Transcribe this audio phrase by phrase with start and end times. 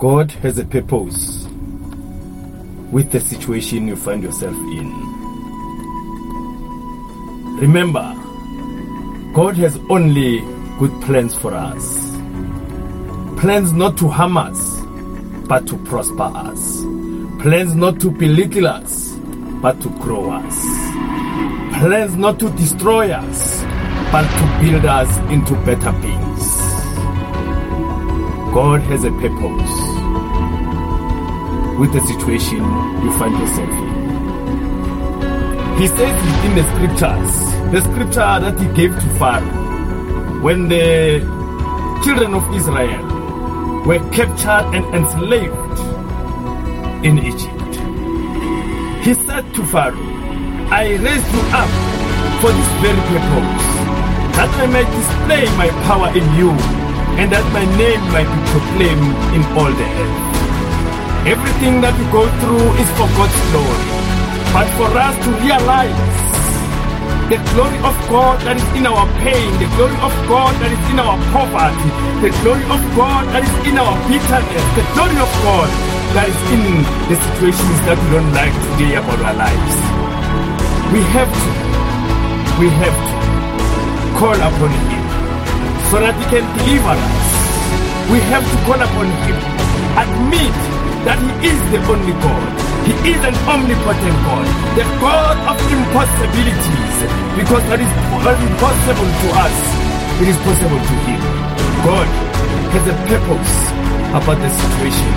[0.00, 1.46] God has a purpose
[2.90, 4.90] with the situation you find yourself in.
[7.58, 8.14] Remember,
[9.34, 10.40] God has only
[10.78, 12.16] good plans for us.
[13.42, 14.80] Plans not to harm us,
[15.46, 16.80] but to prosper us.
[17.42, 19.12] Plans not to belittle us,
[19.60, 20.62] but to grow us.
[21.78, 23.62] Plans not to destroy us,
[24.10, 26.49] but to build us into better beings.
[28.52, 29.74] God has a purpose
[31.78, 33.90] with the situation you find yourself in.
[35.78, 37.32] He says in the scriptures,
[37.70, 41.20] the scripture that he gave to Pharaoh, when the
[42.04, 43.06] children of Israel
[43.86, 45.78] were captured and enslaved
[47.04, 47.74] in Egypt.
[49.06, 49.96] He said to Pharaoh,
[50.72, 51.70] I raised you up
[52.40, 53.68] for this very purpose,
[54.36, 56.79] that I might display my power in you,
[57.20, 60.20] and that my name might be proclaimed in all the earth.
[61.28, 63.88] Everything that we go through is for God's glory,
[64.56, 66.00] but for us to realize
[67.28, 70.84] the glory of God that is in our pain, the glory of God that is
[70.88, 71.90] in our poverty,
[72.24, 75.68] the glory of God that is in our bitterness, the glory of God
[76.16, 76.64] that is in
[77.04, 79.76] the situations that we don't like today about our lives.
[80.88, 81.50] We have to,
[82.56, 83.14] we have to
[84.16, 84.99] call upon Him
[85.90, 87.28] so that He can deliver us.
[88.10, 89.38] We have to call upon Him,
[89.98, 90.58] admit
[91.06, 92.50] that He is the only God.
[92.86, 94.46] He is an omnipotent God,
[94.78, 96.96] the God of impossibilities,
[97.38, 99.56] because that is impossible to us.
[100.22, 101.20] It is possible to Him.
[101.82, 102.08] God
[102.70, 103.54] has a purpose
[104.14, 105.10] about the situation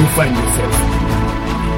[0.00, 0.76] you find yourself.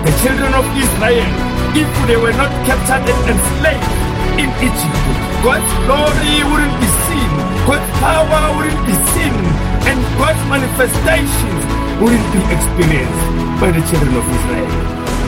[0.07, 1.31] The children of Israel,
[1.75, 3.95] if they were not captured and enslaved
[4.43, 4.99] in Egypt,
[5.43, 7.33] God's glory wouldn't be seen,
[7.69, 9.37] God's power wouldn't be seen,
[9.93, 11.63] and God's manifestations
[12.01, 13.29] wouldn't be experienced
[13.61, 14.73] by the children of Israel.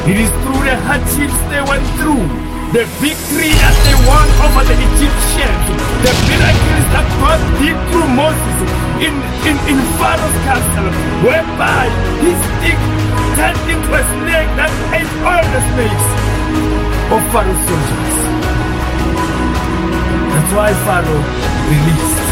[0.08, 2.24] It is through the hardships they went through,
[2.72, 5.64] the victory that they won over the Egyptians,
[6.00, 8.56] the miracles that God did through Moses
[9.04, 9.12] in,
[9.44, 10.88] in, in Pharaoh's castle,
[11.20, 11.92] whereby
[12.24, 12.80] his stick
[13.36, 16.08] turned into a snake that ate all the snakes
[17.12, 18.49] of Pharaoh's soldiers.
[20.50, 21.24] Why Pharaoh
[21.70, 22.26] released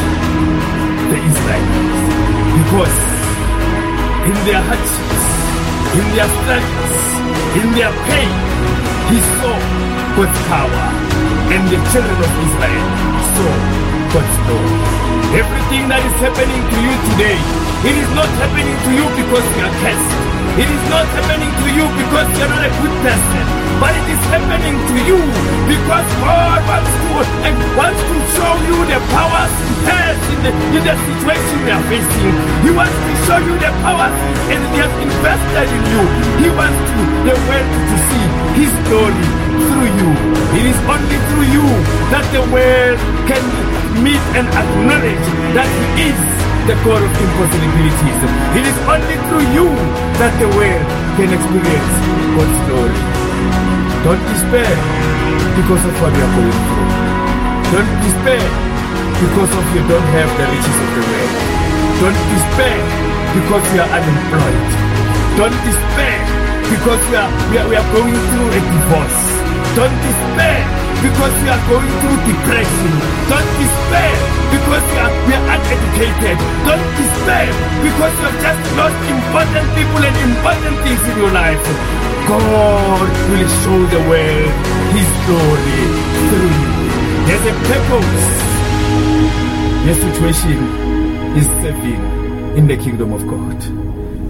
[1.06, 1.78] the Israelites.
[2.58, 2.98] Because
[4.26, 5.26] in their hardships,
[5.94, 6.96] in their struggles,
[7.62, 8.34] in their pain,
[9.06, 9.54] he saw
[10.18, 10.84] God's power.
[11.54, 12.86] And the children of Israel
[13.38, 13.54] saw
[14.10, 14.78] God's glory.
[15.38, 17.38] Everything that is happening to you today,
[17.86, 20.27] it is not happening to you because you are cursed.
[20.58, 23.46] It is not happening to you because you are not a good person,
[23.78, 25.18] but it is happening to you
[25.70, 27.14] because God wants to
[27.46, 31.70] and wants to show you the powers He has in the, in the situation you
[31.78, 32.34] are facing.
[32.66, 34.10] He wants to show you the powers
[34.50, 36.02] and He has invested in you.
[36.42, 38.24] He wants to the world to see
[38.58, 39.26] His glory
[39.62, 40.10] through you.
[40.58, 41.66] It is only through you
[42.10, 42.98] that the world
[43.30, 43.44] can
[44.02, 46.18] meet and acknowledge that He is
[46.66, 48.18] the God of impossibilities.
[48.58, 51.96] It is only through you that the world can experience
[52.34, 53.02] God's glory.
[54.02, 54.74] Don't despair
[55.54, 56.90] because of what you are going through.
[57.70, 58.46] Don't despair
[59.22, 61.32] because of you don't have the riches of the world.
[62.02, 62.78] Don't despair
[63.30, 64.66] because you are unemployed.
[65.38, 66.18] Don't despair
[66.66, 69.20] because we are, we are, we are going through a divorce.
[69.78, 72.92] Don't despair because we are going through depression.
[73.30, 74.14] Don't despair
[74.50, 76.36] because we are, we are uneducated.
[76.66, 77.48] Don't despair
[77.86, 81.62] because you have just lost important people and important things in your life.
[82.26, 84.52] God will show the world
[84.92, 85.82] His glory
[86.28, 86.72] through you.
[87.26, 88.48] There's a purpose.
[89.86, 90.58] Your situation
[91.38, 92.02] is serving
[92.58, 93.58] in the kingdom of God.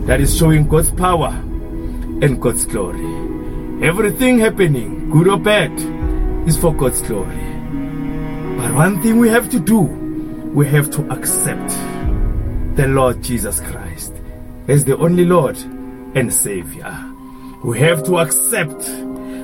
[0.06, 1.31] That is showing God's power
[2.21, 3.06] and God's glory.
[3.87, 5.71] Everything happening, good or bad,
[6.48, 7.36] is for God's glory.
[8.56, 11.69] But one thing we have to do, we have to accept
[12.75, 14.14] the Lord Jesus Christ
[14.67, 15.58] as the only Lord
[16.14, 16.90] and Savior.
[17.62, 18.88] We have to accept,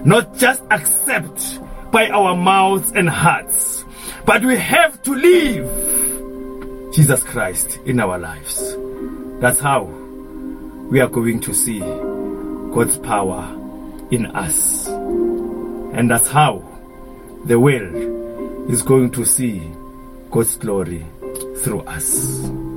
[0.07, 1.61] not just accept
[1.93, 3.85] by our mouths and hearts,
[4.25, 8.75] but we have to live Jesus Christ in our lives.
[9.41, 9.83] That's how
[10.91, 13.45] we are going to see God's power
[14.11, 14.89] in us.
[14.89, 16.74] And that's how
[17.45, 19.71] the world is going to see
[20.31, 21.05] God's glory
[21.63, 22.74] through us.